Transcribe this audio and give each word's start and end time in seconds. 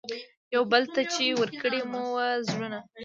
یوه 0.55 0.65
بل 0.71 0.83
ته 0.93 1.01
چي 1.13 1.23
ورکړي 1.41 1.81
مو 1.91 2.03
وه 2.13 2.27
زړونه 2.47 2.79